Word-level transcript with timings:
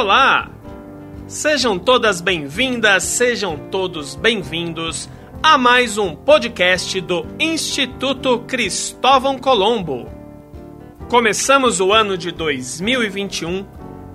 Olá! 0.00 0.50
Sejam 1.26 1.78
todas 1.78 2.22
bem-vindas, 2.22 3.02
sejam 3.02 3.58
todos 3.70 4.14
bem-vindos 4.14 5.10
a 5.42 5.58
mais 5.58 5.98
um 5.98 6.16
podcast 6.16 6.98
do 7.02 7.26
Instituto 7.38 8.38
Cristóvão 8.48 9.38
Colombo. 9.38 10.08
Começamos 11.10 11.80
o 11.80 11.92
ano 11.92 12.16
de 12.16 12.32
2021 12.32 13.66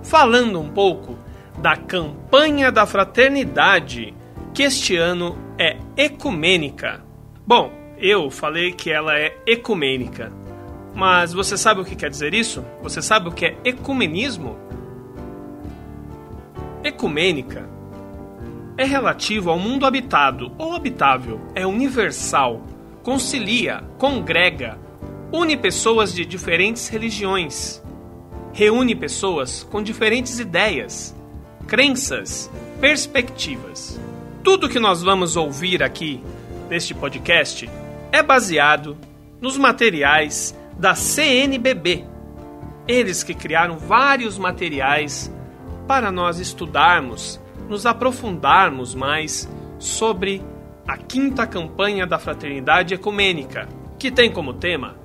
falando 0.02 0.58
um 0.58 0.68
pouco 0.68 1.16
da 1.60 1.76
campanha 1.76 2.72
da 2.72 2.84
fraternidade, 2.84 4.12
que 4.52 4.64
este 4.64 4.96
ano 4.96 5.38
é 5.56 5.76
ecumênica. 5.96 7.04
Bom, 7.46 7.70
eu 7.96 8.28
falei 8.28 8.72
que 8.72 8.90
ela 8.90 9.16
é 9.16 9.38
ecumênica, 9.46 10.32
mas 10.96 11.32
você 11.32 11.56
sabe 11.56 11.80
o 11.80 11.84
que 11.84 11.94
quer 11.94 12.10
dizer 12.10 12.34
isso? 12.34 12.64
Você 12.82 13.00
sabe 13.00 13.28
o 13.28 13.32
que 13.32 13.46
é 13.46 13.56
ecumenismo? 13.64 14.65
Ecumênica 16.86 17.68
é 18.78 18.84
relativo 18.84 19.50
ao 19.50 19.58
mundo 19.58 19.84
habitado 19.84 20.52
ou 20.56 20.72
habitável, 20.72 21.40
é 21.52 21.66
universal, 21.66 22.62
concilia, 23.02 23.82
congrega, 23.98 24.78
une 25.32 25.56
pessoas 25.56 26.14
de 26.14 26.24
diferentes 26.24 26.86
religiões, 26.86 27.82
reúne 28.52 28.94
pessoas 28.94 29.64
com 29.64 29.82
diferentes 29.82 30.38
ideias, 30.38 31.12
crenças, 31.66 32.48
perspectivas. 32.80 33.98
Tudo 34.44 34.68
que 34.68 34.78
nós 34.78 35.02
vamos 35.02 35.36
ouvir 35.36 35.82
aqui 35.82 36.22
neste 36.70 36.94
podcast 36.94 37.68
é 38.12 38.22
baseado 38.22 38.96
nos 39.40 39.58
materiais 39.58 40.56
da 40.78 40.94
CNBB. 40.94 42.04
Eles 42.86 43.24
que 43.24 43.34
criaram 43.34 43.76
vários 43.76 44.38
materiais 44.38 45.34
para 45.86 46.10
nós 46.10 46.38
estudarmos, 46.38 47.40
nos 47.68 47.86
aprofundarmos 47.86 48.94
mais 48.94 49.48
sobre 49.78 50.42
a 50.86 50.96
quinta 50.96 51.46
campanha 51.46 52.06
da 52.06 52.18
Fraternidade 52.18 52.94
Ecumênica, 52.94 53.68
que 53.98 54.10
tem 54.10 54.30
como 54.30 54.54
tema 54.54 54.96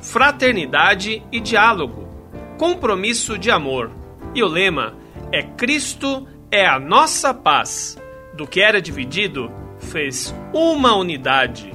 Fraternidade 0.00 1.22
e 1.30 1.40
Diálogo, 1.40 2.08
Compromisso 2.56 3.38
de 3.38 3.50
Amor. 3.50 3.90
E 4.34 4.42
o 4.42 4.48
lema 4.48 4.94
é 5.30 5.42
Cristo 5.42 6.26
é 6.50 6.66
a 6.66 6.78
nossa 6.78 7.34
paz. 7.34 7.98
Do 8.34 8.46
que 8.46 8.60
era 8.60 8.80
dividido, 8.80 9.50
fez 9.78 10.34
uma 10.52 10.96
unidade. 10.96 11.72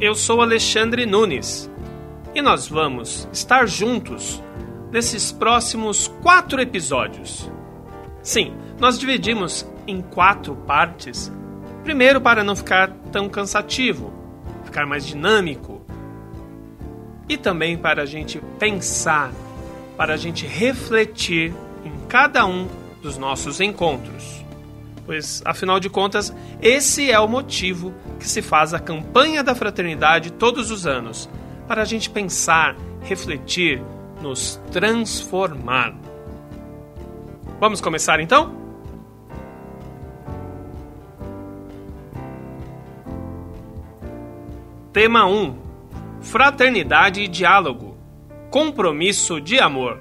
Eu 0.00 0.14
sou 0.14 0.42
Alexandre 0.42 1.06
Nunes 1.06 1.70
e 2.34 2.42
nós 2.42 2.68
vamos 2.68 3.28
estar 3.32 3.66
juntos 3.66 4.42
nesses 4.94 5.32
próximos 5.32 6.06
quatro 6.22 6.60
episódios. 6.60 7.50
Sim, 8.22 8.54
nós 8.78 8.96
dividimos 8.96 9.66
em 9.88 10.00
quatro 10.00 10.54
partes. 10.54 11.32
Primeiro, 11.82 12.20
para 12.20 12.44
não 12.44 12.54
ficar 12.54 12.92
tão 13.10 13.28
cansativo, 13.28 14.12
ficar 14.64 14.86
mais 14.86 15.04
dinâmico. 15.04 15.84
E 17.28 17.36
também 17.36 17.76
para 17.76 18.02
a 18.02 18.06
gente 18.06 18.40
pensar, 18.56 19.32
para 19.96 20.14
a 20.14 20.16
gente 20.16 20.46
refletir 20.46 21.52
em 21.84 22.06
cada 22.06 22.46
um 22.46 22.68
dos 23.02 23.18
nossos 23.18 23.60
encontros. 23.60 24.44
Pois, 25.04 25.42
afinal 25.44 25.80
de 25.80 25.90
contas, 25.90 26.32
esse 26.62 27.10
é 27.10 27.18
o 27.18 27.26
motivo 27.26 27.92
que 28.20 28.28
se 28.28 28.40
faz 28.40 28.72
a 28.72 28.78
campanha 28.78 29.42
da 29.42 29.56
fraternidade 29.56 30.30
todos 30.30 30.70
os 30.70 30.86
anos 30.86 31.28
para 31.66 31.82
a 31.82 31.84
gente 31.84 32.08
pensar, 32.08 32.76
refletir 33.02 33.82
nos 34.24 34.58
transformar. 34.72 35.94
Vamos 37.60 37.80
começar 37.82 38.20
então? 38.20 38.64
Tema 44.94 45.26
1: 45.26 45.58
Fraternidade 46.22 47.20
e 47.20 47.28
diálogo. 47.28 47.98
Compromisso 48.50 49.40
de 49.40 49.58
amor. 49.60 50.00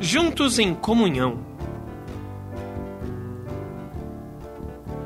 Juntos 0.00 0.58
em 0.58 0.74
comunhão. 0.74 1.44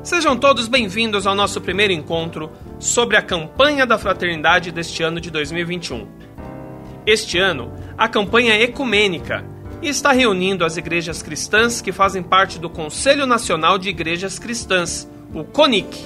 Sejam 0.01 0.35
todos 0.35 0.67
bem-vindos 0.67 1.27
ao 1.27 1.35
nosso 1.35 1.61
primeiro 1.61 1.93
encontro 1.93 2.49
sobre 2.79 3.15
a 3.15 3.21
campanha 3.21 3.85
da 3.85 3.99
fraternidade 3.99 4.71
deste 4.71 5.03
ano 5.03 5.21
de 5.21 5.29
2021. 5.29 6.28
Este 7.09 7.39
ano, 7.39 7.73
a 7.97 8.07
campanha 8.07 8.53
é 8.53 8.61
ecumênica 8.61 9.43
e 9.81 9.89
está 9.89 10.11
reunindo 10.11 10.63
as 10.63 10.77
igrejas 10.77 11.23
cristãs 11.23 11.81
que 11.81 11.91
fazem 11.91 12.21
parte 12.21 12.59
do 12.59 12.69
Conselho 12.69 13.25
Nacional 13.25 13.79
de 13.79 13.89
Igrejas 13.89 14.37
Cristãs, 14.37 15.09
o 15.33 15.43
CONIC. 15.43 16.05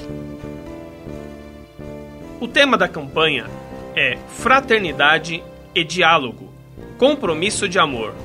O 2.40 2.48
tema 2.48 2.78
da 2.78 2.88
campanha 2.88 3.50
é 3.94 4.18
Fraternidade 4.30 5.44
e 5.76 5.84
Diálogo, 5.84 6.54
Compromisso 6.98 7.68
de 7.68 7.78
Amor. 7.78 8.16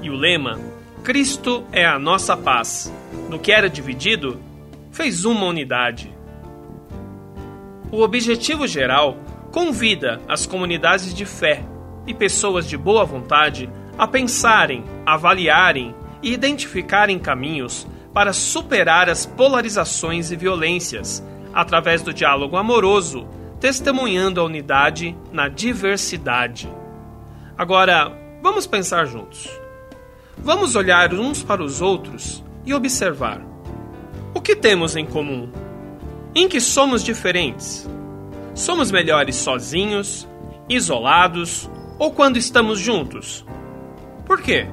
E 0.00 0.08
o 0.08 0.16
lema 0.16 0.58
Cristo 1.02 1.62
é 1.72 1.84
a 1.84 1.98
nossa 1.98 2.34
paz. 2.34 2.90
No 3.28 3.38
que 3.38 3.52
era 3.52 3.68
dividido, 3.68 4.40
fez 4.90 5.26
uma 5.26 5.44
unidade. 5.44 6.10
O 7.92 8.00
objetivo 8.00 8.66
geral 8.66 9.18
convida 9.52 10.22
as 10.26 10.46
comunidades 10.46 11.12
de 11.12 11.26
fé 11.26 11.62
e 12.06 12.14
pessoas 12.14 12.68
de 12.68 12.76
boa 12.76 13.04
vontade 13.04 13.68
a 13.96 14.06
pensarem, 14.06 14.84
avaliarem 15.06 15.94
e 16.22 16.32
identificarem 16.32 17.18
caminhos 17.18 17.86
para 18.12 18.32
superar 18.32 19.08
as 19.08 19.26
polarizações 19.26 20.30
e 20.30 20.36
violências 20.36 21.22
através 21.52 22.02
do 22.02 22.12
diálogo 22.12 22.56
amoroso, 22.56 23.26
testemunhando 23.60 24.40
a 24.40 24.44
unidade 24.44 25.16
na 25.32 25.48
diversidade. 25.48 26.68
Agora, 27.56 28.12
vamos 28.42 28.66
pensar 28.66 29.06
juntos. 29.06 29.48
Vamos 30.36 30.74
olhar 30.74 31.14
uns 31.14 31.42
para 31.42 31.62
os 31.62 31.80
outros 31.80 32.42
e 32.66 32.74
observar. 32.74 33.40
O 34.34 34.40
que 34.40 34.56
temos 34.56 34.96
em 34.96 35.06
comum? 35.06 35.48
Em 36.34 36.48
que 36.48 36.60
somos 36.60 37.04
diferentes? 37.04 37.88
Somos 38.54 38.90
melhores 38.90 39.36
sozinhos, 39.36 40.28
isolados 40.68 41.70
ou 41.98 42.12
quando 42.12 42.36
estamos 42.36 42.78
juntos? 42.78 43.44
Por 44.24 44.40
quê? 44.40 44.66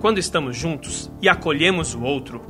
Quando 0.00 0.18
estamos 0.18 0.56
juntos 0.56 1.10
e 1.20 1.28
acolhemos 1.28 1.94
o 1.94 2.02
outro, 2.02 2.40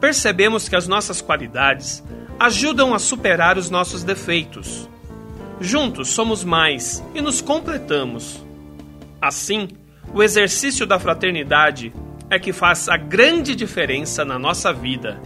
percebemos 0.00 0.68
que 0.68 0.76
as 0.76 0.88
nossas 0.88 1.20
qualidades 1.20 2.02
ajudam 2.38 2.94
a 2.94 2.98
superar 2.98 3.56
os 3.56 3.70
nossos 3.70 4.02
defeitos. 4.02 4.88
Juntos 5.60 6.08
somos 6.08 6.44
mais 6.44 7.04
e 7.14 7.20
nos 7.20 7.40
completamos. 7.40 8.44
Assim, 9.20 9.68
o 10.14 10.22
exercício 10.22 10.86
da 10.86 10.98
fraternidade 10.98 11.92
é 12.30 12.38
que 12.38 12.52
faz 12.52 12.88
a 12.88 12.96
grande 12.96 13.54
diferença 13.54 14.24
na 14.24 14.38
nossa 14.38 14.72
vida. 14.72 15.20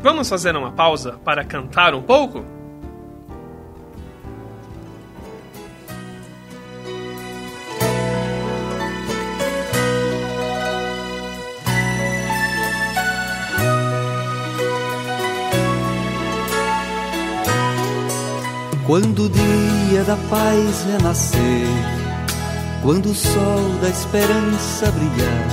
Vamos 0.00 0.28
fazer 0.28 0.56
uma 0.56 0.72
pausa 0.72 1.20
para 1.24 1.44
cantar 1.44 1.94
um 1.94 2.02
pouco? 2.02 2.44
Quando 18.92 19.24
o 19.24 19.28
dia 19.30 20.04
da 20.04 20.18
paz 20.28 20.84
renascer, 20.84 21.66
quando 22.82 23.06
o 23.06 23.14
sol 23.14 23.78
da 23.80 23.88
esperança 23.88 24.90
brilhar, 24.90 25.48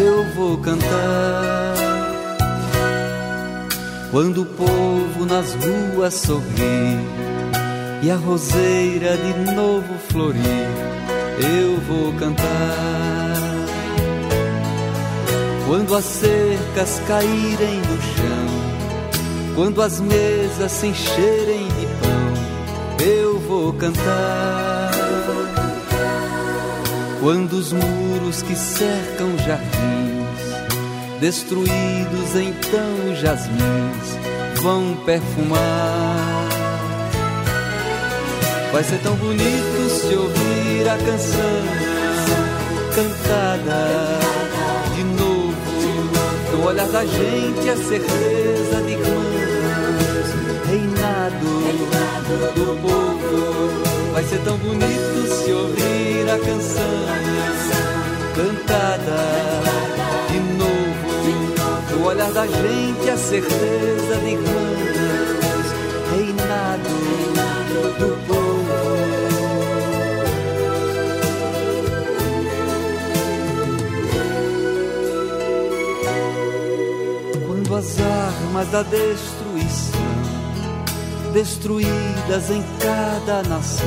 eu 0.00 0.32
vou 0.36 0.56
cantar. 0.58 1.74
Quando 4.12 4.42
o 4.42 4.46
povo 4.46 5.26
nas 5.26 5.54
ruas 5.54 6.14
sorrir 6.14 7.00
e 8.00 8.08
a 8.08 8.14
roseira 8.14 9.16
de 9.16 9.52
novo 9.54 9.94
florir, 10.08 10.68
eu 11.40 11.80
vou 11.80 12.12
cantar. 12.12 12.46
Quando 15.66 15.96
as 15.96 16.04
cercas 16.04 17.02
caírem 17.08 17.80
no 17.80 18.00
chão, 18.02 19.56
quando 19.56 19.82
as 19.82 19.98
mesas 19.98 20.70
se 20.70 20.86
encherem 20.86 21.71
vou 23.62 23.72
cantar. 23.74 24.90
Quando 27.20 27.52
os 27.52 27.72
muros 27.72 28.42
que 28.42 28.56
cercam 28.56 29.38
jardins, 29.38 31.20
destruídos 31.20 32.34
então 32.34 33.14
jasmins, 33.14 34.18
vão 34.60 34.96
perfumar. 35.04 36.48
Vai 38.72 38.82
ser 38.82 38.98
tão 38.98 39.14
bonito 39.16 39.90
se 39.90 40.14
ouvir 40.14 40.88
a 40.88 40.96
canção 40.98 41.62
cantada 42.96 44.18
de 44.96 45.04
novo. 45.04 45.52
No 46.52 46.66
olhar 46.66 46.88
da 46.88 47.04
gente 47.04 47.70
a 47.70 47.76
certeza 47.76 48.82
de 48.82 48.92
irmãs, 48.92 49.41
reinado 50.72 51.52
do 52.54 52.66
povo. 52.80 54.12
Vai 54.12 54.24
ser 54.24 54.38
tão 54.40 54.56
bonito 54.56 55.26
se 55.28 55.52
ouvir 55.52 56.30
a 56.30 56.38
canção 56.38 57.06
cantada 58.34 59.20
de 60.30 60.38
novo. 60.56 61.98
No 61.98 62.06
olhar 62.06 62.32
da 62.32 62.46
gente 62.46 63.10
a 63.10 63.16
certeza 63.16 64.16
de 64.24 64.30
irmãs, 64.30 65.66
reinado 66.16 66.88
do 67.98 68.26
povo. 68.26 68.42
as 77.82 77.98
armas 77.98 78.68
da 78.68 78.82
destruição, 78.82 79.41
destruídas 81.32 82.50
em 82.50 82.62
cada 82.78 83.42
nação, 83.42 83.86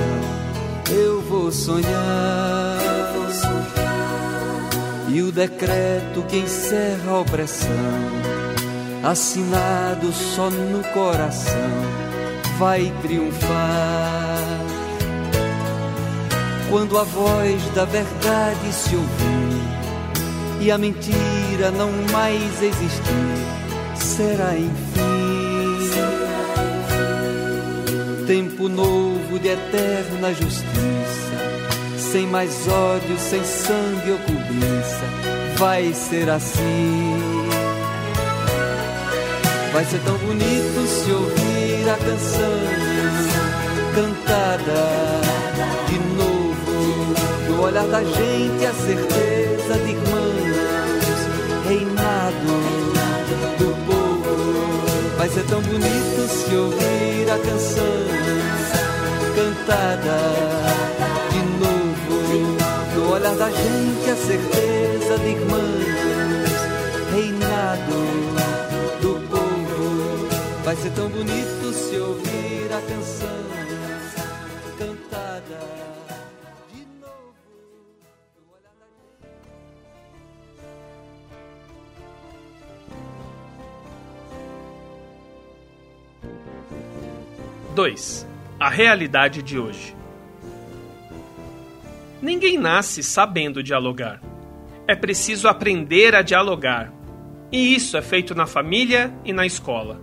eu 0.91 1.21
vou 1.21 1.51
sonhar. 1.51 2.95
E 5.07 5.21
o 5.21 5.31
decreto 5.31 6.23
que 6.27 6.39
encerra 6.39 7.11
a 7.11 7.19
opressão, 7.21 7.69
assinado 9.01 10.11
só 10.11 10.49
no 10.49 10.83
coração, 10.93 11.71
vai 12.57 12.91
triunfar. 13.01 14.39
Quando 16.69 16.97
a 16.97 17.03
voz 17.03 17.63
da 17.73 17.85
verdade 17.85 18.73
se 18.73 18.93
ouvir 18.95 19.55
e 20.59 20.69
a 20.69 20.77
mentira 20.77 21.71
não 21.71 21.91
mais 22.11 22.61
existir 22.61 23.95
será 23.95 24.57
enfim 24.57 25.14
tempo 28.65 28.69
novo 28.69 29.39
de 29.39 29.49
eterna 29.49 30.33
justiça, 30.33 30.65
sem 31.97 32.27
mais 32.27 32.67
ódio, 32.67 33.17
sem 33.17 33.43
sangue 33.43 34.11
ou 34.11 34.17
cobiça, 34.19 35.05
vai 35.57 35.93
ser 35.93 36.29
assim. 36.29 37.17
Vai 39.73 39.85
ser 39.85 39.99
tão 39.99 40.17
bonito 40.17 40.87
se 40.87 41.11
ouvir 41.11 41.89
a 41.89 41.97
canção 41.97 42.59
cantada 43.93 45.21
de 45.87 45.99
novo, 46.17 47.49
no 47.49 47.61
olhar 47.61 47.85
da 47.87 48.03
gente 48.03 48.65
a 48.65 48.73
certeza 48.73 49.77
de 49.83 49.91
irmãos, 49.91 51.67
reinado 51.67 52.85
Vai 55.25 55.33
ser 55.33 55.45
tão 55.47 55.59
bonito 55.59 56.27
se 56.29 56.55
ouvir 56.55 57.31
a 57.31 57.39
canção 57.39 57.83
cantada 59.35 60.19
de 61.31 61.39
novo. 61.57 62.57
No 62.93 63.11
olhar 63.11 63.33
da 63.33 63.49
gente 63.49 64.11
a 64.11 64.15
certeza 64.15 65.17
de 65.17 65.29
irmãs, 65.29 65.87
reinado 67.11 67.91
do 69.01 69.19
povo. 69.27 70.27
Vai 70.63 70.75
ser 70.75 70.91
tão 70.91 71.09
bonito 71.09 71.73
se 71.73 71.97
ouvir 71.97 72.71
a 72.71 72.81
canção 72.87 73.45
Dois. 87.75 88.25
A 88.57 88.69
realidade 88.69 89.43
de 89.43 89.59
hoje. 89.59 89.93
Ninguém 92.21 92.57
nasce 92.57 93.03
sabendo 93.03 93.61
dialogar. 93.61 94.21
É 94.87 94.95
preciso 94.95 95.49
aprender 95.49 96.15
a 96.15 96.21
dialogar. 96.21 96.93
E 97.51 97.75
isso 97.75 97.97
é 97.97 98.01
feito 98.01 98.33
na 98.33 98.45
família 98.45 99.13
e 99.25 99.33
na 99.33 99.45
escola. 99.45 99.99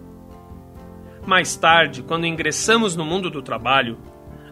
Mais 1.27 1.57
tarde, 1.57 2.03
quando 2.03 2.27
ingressamos 2.27 2.95
no 2.95 3.07
mundo 3.07 3.31
do 3.31 3.41
trabalho, 3.41 3.99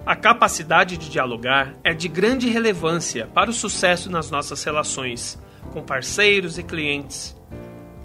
a 0.06 0.16
capacidade 0.16 0.96
de 0.96 1.10
dialogar 1.10 1.74
é 1.84 1.92
de 1.92 2.08
grande 2.08 2.48
relevância 2.48 3.26
para 3.26 3.50
o 3.50 3.54
sucesso 3.54 4.10
nas 4.10 4.30
nossas 4.30 4.64
relações 4.64 5.38
com 5.74 5.82
parceiros 5.82 6.56
e 6.56 6.62
clientes. 6.62 7.36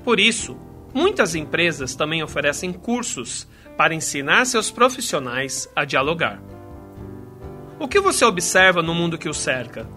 Por 0.04 0.20
isso, 0.20 0.58
muitas 0.94 1.36
empresas 1.36 1.96
também 1.96 2.22
oferecem 2.22 2.74
cursos 2.74 3.48
para 3.78 3.94
ensinar 3.94 4.46
seus 4.46 4.72
profissionais 4.72 5.70
a 5.76 5.86
dialogar. 5.86 6.42
O 7.78 7.88
que 7.88 8.00
você 8.00 8.24
observa 8.24 8.82
no 8.82 8.94
mundo 8.94 9.18
que 9.18 9.28
o 9.28 9.34
cerca? 9.34 9.88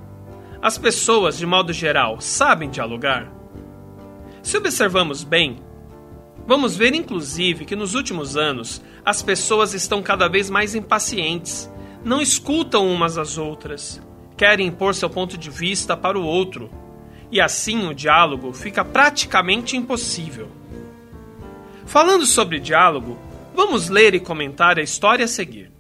As 0.61 0.77
pessoas, 0.77 1.39
de 1.39 1.47
modo 1.47 1.73
geral, 1.73 2.21
sabem 2.21 2.69
dialogar? 2.69 3.33
Se 4.43 4.57
observamos 4.57 5.23
bem, 5.23 5.63
vamos 6.47 6.77
ver 6.77 6.95
inclusive 6.95 7.65
que 7.65 7.77
nos 7.77 7.95
últimos 7.95 8.37
anos 8.37 8.83
as 9.05 9.23
pessoas 9.23 9.75
estão 9.75 10.03
cada 10.03 10.29
vez 10.29 10.51
mais 10.51 10.75
impacientes, 10.75 11.71
não 12.05 12.21
escutam 12.21 12.89
umas 12.89 13.17
às 13.17 13.39
outras, 13.39 14.03
querem 14.37 14.67
impor 14.67 14.95
seu 14.95 15.09
ponto 15.09 15.39
de 15.39 15.51
vista 15.51 15.97
para 15.97 16.19
o 16.19 16.25
outro, 16.25 16.71
e 17.31 17.41
assim 17.41 17.87
o 17.87 17.95
diálogo 17.95 18.53
fica 18.53 18.85
praticamente 18.85 19.77
impossível. 19.77 20.49
Falando 21.87 22.27
sobre 22.27 22.59
diálogo, 22.59 23.19
Vamos 23.59 23.89
ler 23.89 24.15
e 24.15 24.21
comentar 24.21 24.79
a 24.79 24.83
história 24.83 25.25
a 25.25 25.29
seguir. 25.29 25.73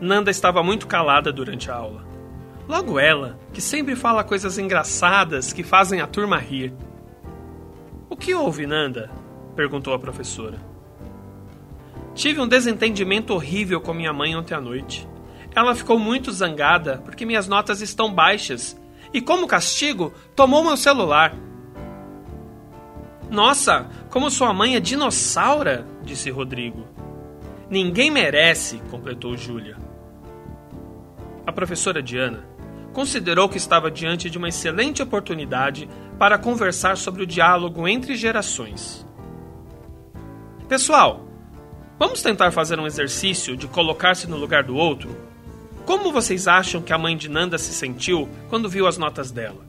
Nanda 0.00 0.32
estava 0.32 0.64
muito 0.64 0.88
calada 0.88 1.32
durante 1.32 1.70
a 1.70 1.76
aula. 1.76 2.04
Logo 2.66 2.98
ela, 2.98 3.38
que 3.52 3.60
sempre 3.60 3.94
fala 3.94 4.24
coisas 4.24 4.58
engraçadas 4.58 5.52
que 5.52 5.62
fazem 5.62 6.00
a 6.00 6.08
turma 6.08 6.38
rir. 6.38 6.74
O 8.10 8.16
que 8.16 8.34
houve, 8.34 8.66
Nanda? 8.66 9.12
perguntou 9.54 9.94
a 9.94 9.98
professora. 10.00 10.58
Tive 12.16 12.40
um 12.40 12.48
desentendimento 12.48 13.32
horrível 13.32 13.80
com 13.80 13.94
minha 13.94 14.12
mãe 14.12 14.34
ontem 14.34 14.54
à 14.54 14.60
noite. 14.60 15.08
Ela 15.54 15.76
ficou 15.76 16.00
muito 16.00 16.32
zangada 16.32 17.00
porque 17.04 17.24
minhas 17.24 17.46
notas 17.46 17.80
estão 17.80 18.12
baixas 18.12 18.76
e, 19.14 19.20
como 19.20 19.46
castigo, 19.46 20.12
tomou 20.34 20.64
meu 20.64 20.76
celular. 20.76 21.45
Nossa, 23.30 23.86
como 24.10 24.30
sua 24.30 24.52
mãe 24.52 24.76
é 24.76 24.80
dinossauro, 24.80 25.84
disse 26.04 26.30
Rodrigo. 26.30 26.86
Ninguém 27.68 28.10
merece, 28.10 28.78
completou 28.90 29.36
Júlia. 29.36 29.76
A 31.46 31.52
professora 31.52 32.02
Diana 32.02 32.44
considerou 32.92 33.48
que 33.48 33.58
estava 33.58 33.90
diante 33.90 34.30
de 34.30 34.38
uma 34.38 34.48
excelente 34.48 35.02
oportunidade 35.02 35.88
para 36.18 36.38
conversar 36.38 36.96
sobre 36.96 37.24
o 37.24 37.26
diálogo 37.26 37.86
entre 37.86 38.16
gerações. 38.16 39.06
Pessoal, 40.68 41.26
vamos 41.98 42.22
tentar 42.22 42.50
fazer 42.52 42.80
um 42.80 42.86
exercício 42.86 43.56
de 43.56 43.68
colocar-se 43.68 44.26
no 44.26 44.36
lugar 44.36 44.62
do 44.62 44.76
outro? 44.76 45.14
Como 45.84 46.10
vocês 46.10 46.48
acham 46.48 46.80
que 46.80 46.92
a 46.92 46.98
mãe 46.98 47.16
de 47.16 47.28
Nanda 47.28 47.58
se 47.58 47.72
sentiu 47.72 48.28
quando 48.48 48.68
viu 48.68 48.86
as 48.86 48.96
notas 48.96 49.30
dela? 49.30 49.64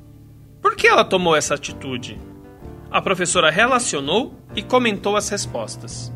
Por 0.62 0.76
que 0.76 0.88
ela 0.88 1.04
tomou 1.04 1.36
essa 1.36 1.54
atitude? 1.56 2.20
A 2.90 3.02
professora 3.02 3.52
relacionou 3.52 4.34
e 4.56 4.62
comentou 4.62 5.16
as 5.16 5.28
respostas. 5.30 6.12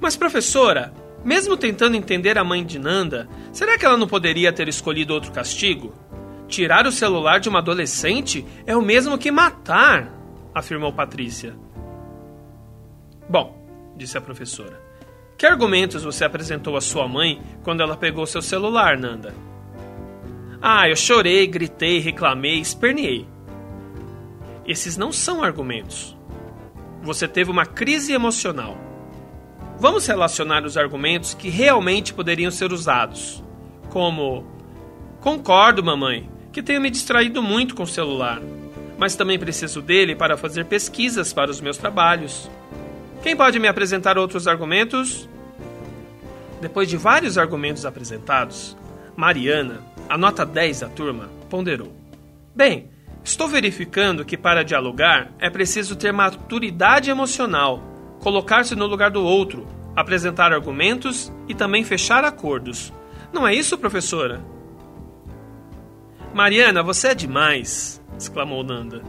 Mas, 0.00 0.16
professora, 0.16 0.92
mesmo 1.24 1.56
tentando 1.56 1.96
entender 1.96 2.36
a 2.36 2.42
mãe 2.42 2.64
de 2.64 2.78
Nanda, 2.78 3.28
será 3.52 3.78
que 3.78 3.86
ela 3.86 3.96
não 3.96 4.08
poderia 4.08 4.52
ter 4.52 4.66
escolhido 4.68 5.14
outro 5.14 5.30
castigo? 5.30 5.94
Tirar 6.48 6.86
o 6.86 6.92
celular 6.92 7.38
de 7.38 7.48
uma 7.48 7.60
adolescente 7.60 8.44
é 8.66 8.76
o 8.76 8.82
mesmo 8.82 9.16
que 9.16 9.30
matar, 9.30 10.12
afirmou 10.52 10.92
Patrícia. 10.92 11.54
Bom, 13.28 13.56
disse 13.96 14.18
a 14.18 14.20
professora. 14.20 14.80
Que 15.38 15.46
argumentos 15.46 16.02
você 16.02 16.24
apresentou 16.24 16.76
à 16.76 16.80
sua 16.80 17.06
mãe 17.06 17.40
quando 17.62 17.82
ela 17.82 17.96
pegou 17.96 18.26
seu 18.26 18.42
celular, 18.42 18.98
Nanda? 18.98 19.32
Ah, 20.64 20.88
eu 20.88 20.94
chorei, 20.94 21.44
gritei, 21.48 21.98
reclamei, 21.98 22.60
esperneei. 22.60 23.26
Esses 24.64 24.96
não 24.96 25.10
são 25.10 25.42
argumentos. 25.42 26.16
Você 27.02 27.26
teve 27.26 27.50
uma 27.50 27.66
crise 27.66 28.12
emocional. 28.12 28.78
Vamos 29.80 30.06
relacionar 30.06 30.64
os 30.64 30.76
argumentos 30.76 31.34
que 31.34 31.48
realmente 31.48 32.14
poderiam 32.14 32.52
ser 32.52 32.72
usados, 32.72 33.42
como: 33.90 34.46
Concordo, 35.20 35.82
mamãe, 35.82 36.30
que 36.52 36.62
tenho 36.62 36.80
me 36.80 36.90
distraído 36.90 37.42
muito 37.42 37.74
com 37.74 37.82
o 37.82 37.88
celular, 37.88 38.40
mas 38.96 39.16
também 39.16 39.40
preciso 39.40 39.82
dele 39.82 40.14
para 40.14 40.36
fazer 40.36 40.66
pesquisas 40.66 41.32
para 41.32 41.50
os 41.50 41.60
meus 41.60 41.76
trabalhos. 41.76 42.48
Quem 43.20 43.34
pode 43.34 43.58
me 43.58 43.66
apresentar 43.66 44.16
outros 44.16 44.46
argumentos? 44.46 45.28
Depois 46.60 46.88
de 46.88 46.96
vários 46.96 47.36
argumentos 47.36 47.84
apresentados, 47.84 48.76
Mariana, 49.16 49.80
a 50.08 50.16
nota 50.16 50.44
10 50.44 50.80
da 50.80 50.88
turma, 50.88 51.28
ponderou: 51.50 51.92
Bem, 52.54 52.90
estou 53.22 53.48
verificando 53.48 54.24
que 54.24 54.36
para 54.36 54.64
dialogar 54.64 55.30
é 55.38 55.50
preciso 55.50 55.96
ter 55.96 56.12
maturidade 56.12 57.10
emocional, 57.10 57.82
colocar-se 58.20 58.74
no 58.74 58.86
lugar 58.86 59.10
do 59.10 59.22
outro, 59.22 59.66
apresentar 59.94 60.52
argumentos 60.52 61.32
e 61.48 61.54
também 61.54 61.84
fechar 61.84 62.24
acordos. 62.24 62.92
Não 63.32 63.46
é 63.46 63.54
isso, 63.54 63.78
professora? 63.78 64.44
Mariana, 66.34 66.82
você 66.82 67.08
é 67.08 67.14
demais! 67.14 68.02
exclamou 68.18 68.62
Nanda. 68.62 69.02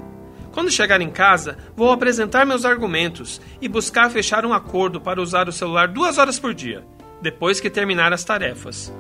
Quando 0.52 0.70
chegar 0.70 1.02
em 1.02 1.10
casa, 1.10 1.58
vou 1.76 1.92
apresentar 1.92 2.46
meus 2.46 2.64
argumentos 2.64 3.42
e 3.62 3.68
buscar 3.68 4.12
fechar 4.12 4.46
um 4.46 4.54
acordo 4.54 5.02
para 5.02 5.22
usar 5.22 5.48
o 5.48 5.52
celular 5.52 5.88
duas 5.88 6.18
horas 6.18 6.38
por 6.38 6.54
dia, 6.54 6.86
depois 7.22 7.60
que 7.60 7.70
terminar 7.70 8.14
as 8.14 8.24
tarefas. 8.24 8.94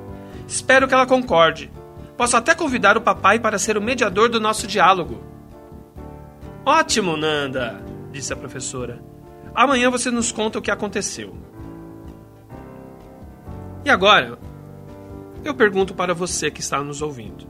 Espero 0.48 0.88
que 0.88 0.94
ela 0.94 1.06
concorde. 1.06 1.72
Posso 2.18 2.38
até 2.38 2.54
convidar 2.54 2.98
o 2.98 3.02
papai 3.02 3.40
para 3.40 3.58
ser 3.58 3.78
o 3.78 3.82
mediador 3.82 4.30
do 4.30 4.40
nosso 4.40 4.68
diálogo. 4.68 5.24
Ótimo, 6.66 7.18
Nanda, 7.18 7.84
disse 8.12 8.32
a 8.32 8.36
professora. 8.36 9.04
Amanhã 9.54 9.90
você 9.90 10.10
nos 10.10 10.32
conta 10.32 10.60
o 10.60 10.62
que 10.62 10.72
aconteceu. 10.72 11.36
E 13.86 13.90
agora, 13.90 14.38
eu 15.44 15.54
pergunto 15.54 15.94
para 15.94 16.14
você 16.14 16.50
que 16.50 16.62
está 16.62 16.82
nos 16.82 17.02
ouvindo. 17.02 17.46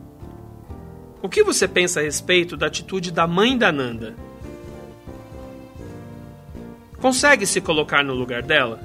O 1.22 1.30
que 1.30 1.44
você 1.44 1.68
pensa 1.68 2.00
a 2.00 2.04
respeito 2.04 2.58
da 2.58 2.68
atitude 2.68 3.12
da 3.12 3.28
mãe 3.28 3.58
da 3.58 3.72
Nanda? 3.72 4.16
Consegue 7.00 7.46
se 7.46 7.62
colocar 7.62 8.04
no 8.04 8.14
lugar 8.14 8.42
dela? 8.42 8.80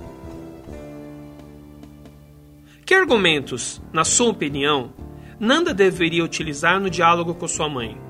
Que 2.88 2.94
argumentos, 2.94 3.82
na 3.92 4.02
sua 4.02 4.30
opinião, 4.30 4.94
Nanda 5.38 5.74
deveria 5.74 6.24
utilizar 6.24 6.80
no 6.80 6.88
diálogo 6.88 7.34
com 7.34 7.46
sua 7.46 7.68
mãe? 7.68 8.00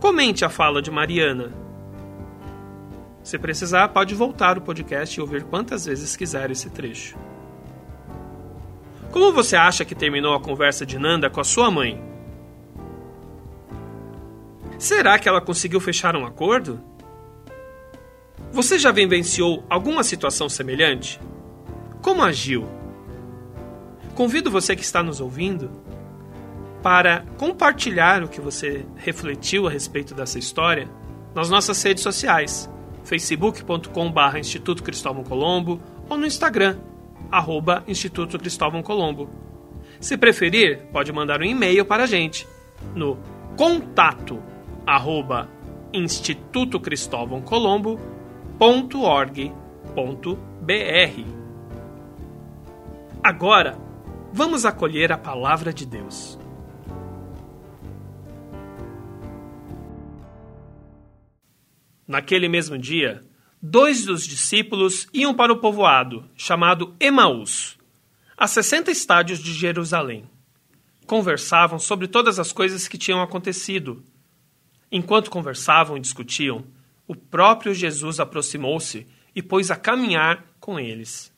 Comente 0.00 0.46
a 0.46 0.48
fala 0.48 0.80
de 0.80 0.90
Mariana. 0.90 1.52
Se 3.22 3.38
precisar, 3.38 3.88
pode 3.88 4.14
voltar 4.14 4.56
o 4.56 4.62
podcast 4.62 5.14
e 5.14 5.20
ouvir 5.20 5.44
quantas 5.44 5.84
vezes 5.84 6.16
quiser 6.16 6.50
esse 6.50 6.70
trecho. 6.70 7.18
Como 9.12 9.30
você 9.30 9.56
acha 9.56 9.84
que 9.84 9.94
terminou 9.94 10.32
a 10.32 10.40
conversa 10.40 10.86
de 10.86 10.98
Nanda 10.98 11.28
com 11.28 11.42
a 11.42 11.44
sua 11.44 11.70
mãe? 11.70 12.02
Será 14.78 15.18
que 15.18 15.28
ela 15.28 15.42
conseguiu 15.42 15.80
fechar 15.82 16.16
um 16.16 16.24
acordo? 16.24 16.80
Você 18.52 18.78
já 18.78 18.90
vivenciou 18.90 19.62
alguma 19.68 20.02
situação 20.02 20.48
semelhante? 20.48 21.20
Como 22.00 22.22
agiu? 22.22 22.85
Convido 24.16 24.50
você 24.50 24.74
que 24.74 24.82
está 24.82 25.02
nos 25.02 25.20
ouvindo 25.20 25.70
para 26.82 27.22
compartilhar 27.36 28.22
o 28.22 28.28
que 28.28 28.40
você 28.40 28.86
refletiu 28.96 29.66
a 29.66 29.70
respeito 29.70 30.14
dessa 30.14 30.38
história 30.38 30.88
nas 31.34 31.50
nossas 31.50 31.82
redes 31.82 32.02
sociais, 32.02 32.66
facebook.com.br 33.04 34.38
Instituto 34.38 34.82
Cristóvão 34.82 35.22
Colombo 35.22 35.82
ou 36.08 36.16
no 36.16 36.24
Instagram, 36.24 36.78
arroba 37.30 37.84
Instituto 37.86 38.38
Cristóvão 38.38 38.82
Colombo. 38.82 39.28
Se 40.00 40.16
preferir, 40.16 40.86
pode 40.90 41.12
mandar 41.12 41.42
um 41.42 41.44
e-mail 41.44 41.84
para 41.84 42.04
a 42.04 42.06
gente 42.06 42.48
no 42.94 43.18
contato 43.54 44.42
arroba 44.86 45.46
Instituto 45.92 46.80
Cristóvão 46.80 47.42
Colombo 47.42 48.00
Agora, 53.22 53.85
vamos 54.36 54.66
acolher 54.66 55.10
a 55.10 55.16
palavra 55.16 55.72
de 55.72 55.86
Deus. 55.86 56.38
Naquele 62.06 62.46
mesmo 62.46 62.76
dia, 62.76 63.24
dois 63.62 64.04
dos 64.04 64.26
discípulos 64.26 65.08
iam 65.10 65.34
para 65.34 65.50
o 65.50 65.58
povoado, 65.58 66.28
chamado 66.36 66.94
Emaús, 67.00 67.78
a 68.36 68.46
60 68.46 68.90
estádios 68.90 69.38
de 69.38 69.54
Jerusalém. 69.54 70.28
Conversavam 71.06 71.78
sobre 71.78 72.06
todas 72.06 72.38
as 72.38 72.52
coisas 72.52 72.86
que 72.86 72.98
tinham 72.98 73.22
acontecido 73.22 74.04
Enquanto 74.92 75.30
conversavam 75.30 75.96
e 75.96 76.00
discutiam, 76.00 76.64
o 77.08 77.14
próprio 77.14 77.74
Jesus 77.74 78.20
aproximou-se 78.20 79.06
e 79.34 79.42
pôs 79.42 79.70
a 79.70 79.76
caminhar 79.76 80.44
com 80.60 80.78
eles. 80.78 81.34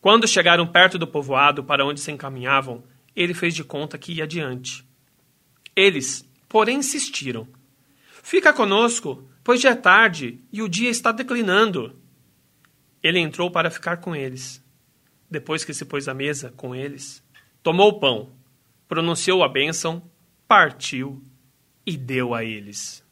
Quando 0.00 0.26
chegaram 0.26 0.66
perto 0.66 0.98
do 0.98 1.06
povoado 1.06 1.62
para 1.62 1.84
onde 1.84 2.00
se 2.00 2.10
encaminhavam, 2.10 2.82
ele 3.14 3.34
fez 3.34 3.54
de 3.54 3.62
conta 3.62 3.98
que 3.98 4.12
ia 4.12 4.24
adiante. 4.24 4.84
Eles, 5.76 6.28
porém, 6.48 6.78
insistiram: 6.78 7.46
Fica 8.22 8.52
conosco, 8.52 9.28
pois 9.44 9.60
já 9.60 9.70
é 9.70 9.74
tarde 9.74 10.38
e 10.52 10.62
o 10.62 10.68
dia 10.68 10.88
está 10.88 11.12
declinando. 11.12 11.94
Ele 13.02 13.18
entrou 13.18 13.50
para 13.50 13.70
ficar 13.70 13.98
com 13.98 14.14
eles. 14.14 14.62
Depois 15.30 15.64
que 15.64 15.74
se 15.74 15.84
pôs 15.84 16.08
à 16.08 16.14
mesa 16.14 16.52
com 16.56 16.74
eles, 16.74 17.22
tomou 17.62 17.90
o 17.90 18.00
pão, 18.00 18.32
pronunciou 18.88 19.44
a 19.44 19.48
bênção, 19.48 20.02
partiu 20.48 21.22
e 21.86 21.96
deu 21.96 22.34
a 22.34 22.42
eles. 22.42 23.04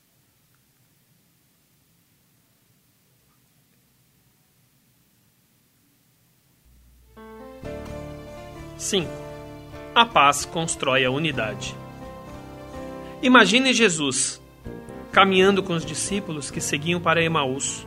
Cinco. 8.79 9.11
A 9.95 10.07
paz 10.07 10.47
constrói 10.47 11.05
a 11.05 11.11
unidade. 11.11 11.77
Imagine 13.21 13.75
Jesus 13.75 14.41
caminhando 15.13 15.63
com 15.63 15.75
os 15.75 15.85
discípulos 15.85 16.51
que 16.51 16.61
seguiam 16.61 17.01
para 17.01 17.23
Emaús. 17.23 17.87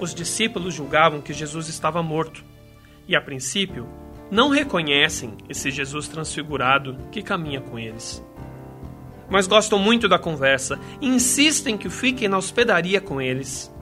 Os 0.00 0.14
discípulos 0.14 0.72
julgavam 0.72 1.20
que 1.20 1.34
Jesus 1.34 1.68
estava 1.68 2.02
morto 2.02 2.42
e, 3.06 3.14
a 3.14 3.20
princípio, 3.20 3.86
não 4.30 4.48
reconhecem 4.48 5.36
esse 5.48 5.70
Jesus 5.70 6.08
transfigurado 6.08 6.96
que 7.10 7.20
caminha 7.20 7.60
com 7.60 7.78
eles 7.78 8.22
mas 9.32 9.46
gostam 9.46 9.78
muito 9.78 10.08
da 10.08 10.18
conversa 10.18 10.78
e 11.00 11.08
insistem 11.08 11.78
que 11.78 11.88
fiquem 11.88 12.28
na 12.28 12.36
hospedaria 12.36 13.00
com 13.00 13.18
eles. 13.18 13.74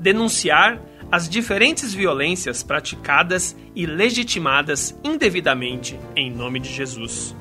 denunciar 0.00 0.80
as 1.12 1.28
diferentes 1.28 1.92
violências 1.92 2.62
praticadas 2.62 3.54
e 3.74 3.86
legitimadas 3.86 4.98
indevidamente 5.04 5.98
em 6.16 6.32
nome 6.32 6.58
de 6.58 6.72
Jesus. 6.72 7.36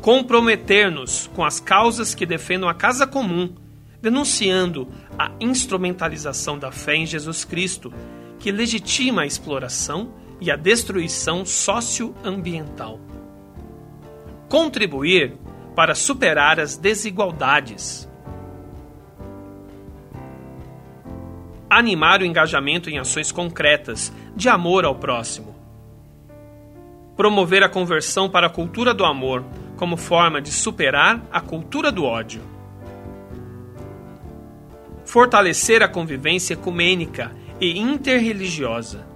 Comprometer-nos 0.00 1.28
com 1.34 1.44
as 1.44 1.60
causas 1.60 2.14
que 2.14 2.24
defendam 2.24 2.68
a 2.68 2.74
casa 2.74 3.06
comum, 3.06 3.54
denunciando 4.00 4.88
a 5.18 5.30
instrumentalização 5.40 6.58
da 6.58 6.72
fé 6.72 6.96
em 6.96 7.06
Jesus 7.06 7.44
Cristo, 7.44 7.92
que 8.38 8.50
legitima 8.50 9.22
a 9.22 9.26
exploração 9.26 10.14
e 10.40 10.50
a 10.50 10.56
destruição 10.56 11.44
socioambiental. 11.44 12.98
Contribuir 14.48 15.34
para 15.74 15.94
superar 15.94 16.58
as 16.58 16.76
desigualdades 16.76 18.10
animar 21.70 22.20
o 22.20 22.24
engajamento 22.24 22.90
em 22.90 22.98
ações 22.98 23.30
concretas 23.30 24.12
de 24.34 24.48
amor 24.48 24.84
ao 24.84 24.96
próximo. 24.96 25.54
Promover 27.16 27.62
a 27.62 27.68
conversão 27.68 28.28
para 28.28 28.48
a 28.48 28.50
cultura 28.50 28.92
do 28.92 29.04
amor 29.04 29.44
como 29.80 29.96
forma 29.96 30.42
de 30.42 30.52
superar 30.52 31.26
a 31.32 31.40
cultura 31.40 31.90
do 31.90 32.04
ódio. 32.04 32.42
Fortalecer 35.06 35.82
a 35.82 35.88
convivência 35.88 36.52
ecumênica 36.52 37.32
e 37.58 37.78
interreligiosa. 37.78 39.06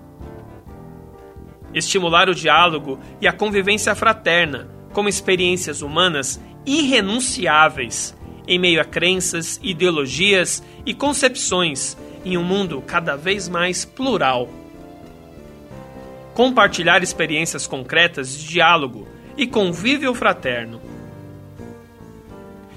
Estimular 1.74 2.30
o 2.30 2.34
diálogo 2.34 2.98
e 3.20 3.28
a 3.28 3.32
convivência 3.32 3.94
fraterna 3.94 4.70
como 4.94 5.06
experiências 5.06 5.82
humanas 5.82 6.40
irrenunciáveis 6.64 8.16
em 8.48 8.58
meio 8.58 8.80
a 8.80 8.84
crenças, 8.86 9.60
ideologias 9.62 10.64
e 10.86 10.94
concepções 10.94 11.94
em 12.24 12.38
um 12.38 12.42
mundo 12.42 12.82
cada 12.86 13.16
vez 13.16 13.50
mais 13.50 13.84
plural. 13.84 14.48
Compartilhar 16.32 17.02
experiências 17.02 17.66
concretas 17.66 18.34
de 18.38 18.48
diálogo 18.48 19.13
e 19.36 19.46
convívio 19.46 20.14
fraterno. 20.14 20.80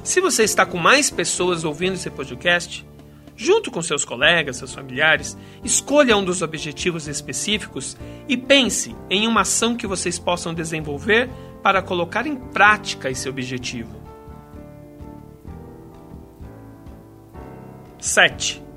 Se 0.04 0.22
você 0.22 0.44
está 0.44 0.66
com 0.66 0.78
mais 0.78 1.10
pessoas 1.10 1.64
ouvindo 1.64 1.96
esse 1.96 2.10
podcast, 2.10 2.86
junto 3.36 3.70
com 3.70 3.82
seus 3.82 4.06
colegas, 4.06 4.58
seus 4.58 4.74
familiares, 4.74 5.38
escolha 5.64 6.16
um 6.16 6.24
dos 6.24 6.42
objetivos 6.42 7.08
específicos 7.08 7.98
e 8.28 8.38
pense 8.38 8.96
em 9.10 9.28
uma 9.28 9.42
ação 9.42 9.76
que 9.76 9.86
vocês 9.86 10.18
possam 10.18 10.54
desenvolver 10.54 11.30
para 11.62 11.82
colocar 11.82 12.26
em 12.26 12.36
prática 12.36 13.10
esse 13.10 13.28
objetivo. 13.28 13.98
7 18.00 18.68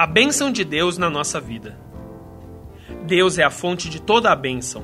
a 0.00 0.06
bênção 0.06 0.50
de 0.50 0.64
Deus 0.64 0.96
na 0.96 1.10
nossa 1.10 1.38
vida. 1.38 1.78
Deus 3.06 3.36
é 3.38 3.42
a 3.42 3.50
fonte 3.50 3.90
de 3.90 4.00
toda 4.00 4.30
a 4.30 4.34
bênção. 4.34 4.82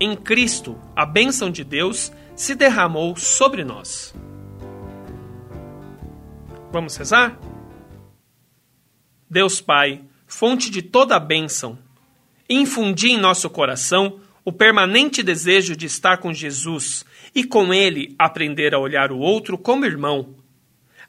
Em 0.00 0.14
Cristo, 0.14 0.78
a 0.94 1.04
bênção 1.04 1.50
de 1.50 1.64
Deus 1.64 2.12
se 2.36 2.54
derramou 2.54 3.16
sobre 3.16 3.64
nós. 3.64 4.14
Vamos 6.70 6.96
rezar? 6.96 7.36
Deus 9.28 9.60
Pai, 9.60 10.02
fonte 10.24 10.70
de 10.70 10.82
toda 10.82 11.16
a 11.16 11.20
bênção, 11.20 11.76
infundi 12.48 13.08
em 13.08 13.18
nosso 13.18 13.50
coração 13.50 14.20
o 14.44 14.52
permanente 14.52 15.20
desejo 15.20 15.76
de 15.76 15.86
estar 15.86 16.18
com 16.18 16.32
Jesus 16.32 17.04
e 17.34 17.42
com 17.42 17.74
Ele 17.74 18.14
aprender 18.16 18.74
a 18.74 18.78
olhar 18.78 19.10
o 19.10 19.18
outro 19.18 19.58
como 19.58 19.84
irmão. 19.84 20.36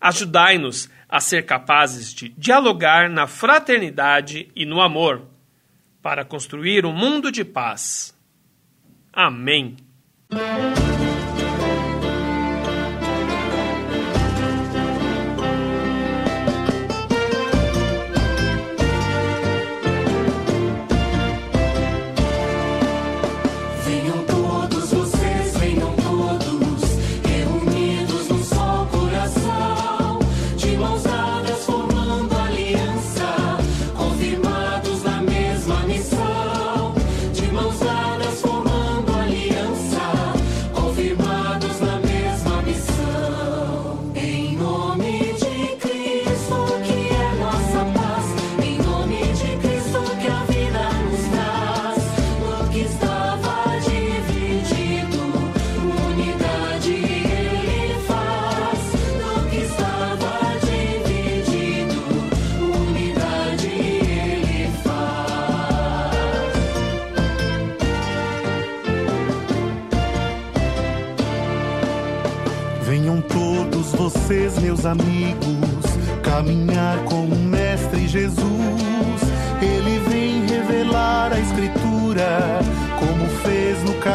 Ajudai-nos 0.02 0.90
a 1.08 1.20
ser 1.20 1.46
capazes 1.46 2.12
de 2.12 2.30
dialogar 2.30 3.08
na 3.08 3.28
fraternidade 3.28 4.50
e 4.56 4.66
no 4.66 4.82
amor, 4.82 5.28
para 6.02 6.26
construir 6.26 6.88
um 6.88 6.94
mundo 6.94 7.32
de 7.32 7.46
paz. 7.46 8.18
Amém. 9.20 9.76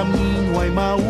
Fez 0.04 0.20
no 0.20 0.52
caminho 0.52 1.03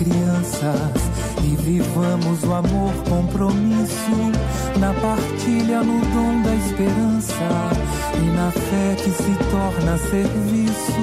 crianças 0.00 1.10
e 1.44 1.56
vivamos 1.56 2.42
o 2.44 2.54
amor 2.54 2.92
compromisso 3.06 4.32
na 4.78 4.94
partilha 4.94 5.82
no 5.82 6.00
dom 6.00 6.42
da 6.42 6.54
esperança 6.54 7.34
e 8.16 8.30
na 8.34 8.50
fé 8.50 8.96
que 8.96 9.10
se 9.10 9.36
torna 9.50 9.98
serviço. 9.98 11.00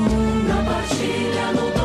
Na 0.47 0.63
partilha 0.63 1.51
no 1.53 1.76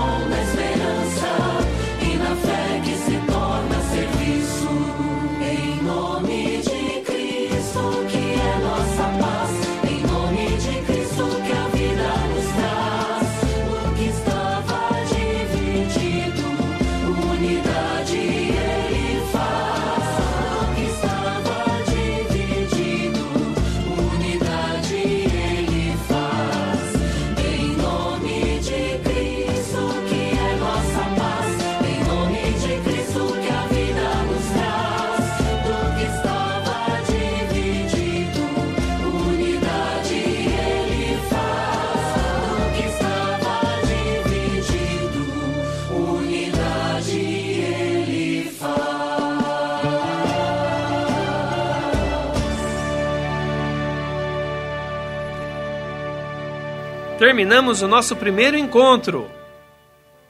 Terminamos 57.22 57.82
o 57.82 57.86
nosso 57.86 58.16
primeiro 58.16 58.58
encontro. 58.58 59.30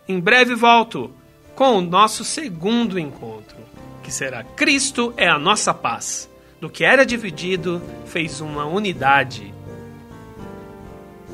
Em 0.07 0.21
breve 0.21 0.55
volto 0.55 1.11
com 1.55 1.79
o 1.79 1.81
nosso 1.81 2.23
segundo 2.23 2.99
encontro, 2.99 3.57
que 4.03 4.13
será 4.13 4.45
Cristo 4.45 5.15
é 5.17 5.27
a 5.27 5.39
nossa 5.39 5.73
paz. 5.73 6.29
Do 6.61 6.69
que 6.69 6.85
era 6.85 7.07
dividido, 7.07 7.81
fez 8.05 8.43
uma 8.43 8.67
unidade. 8.67 9.55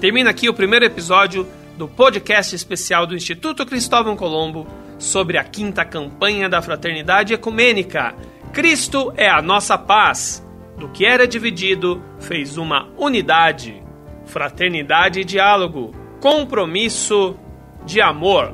Termina 0.01 0.31
aqui 0.31 0.49
o 0.49 0.55
primeiro 0.55 0.85
episódio 0.85 1.45
do 1.77 1.89
podcast 1.89 2.55
especial 2.55 3.05
do 3.05 3.17
Instituto 3.17 3.67
Cristóvão 3.67 4.15
Colombo 4.15 4.65
sobre 4.97 5.39
a 5.39 5.43
quinta 5.43 5.85
campanha 5.85 6.49
da 6.49 6.63
Fraternidade 6.63 7.35
Ecumênica. 7.35 8.15
Cristo 8.53 9.13
é 9.17 9.29
a 9.29 9.43
nossa 9.43 9.77
paz. 9.77 10.41
Do 10.79 10.89
que 10.89 11.05
era 11.05 11.27
dividido, 11.27 12.01
fez 12.21 12.57
uma 12.57 12.87
unidade. 12.97 13.88
Fraternidade 14.29 15.21
e 15.21 15.25
diálogo. 15.25 15.93
Compromisso 16.21 17.37
de 17.85 18.01
amor. 18.01 18.53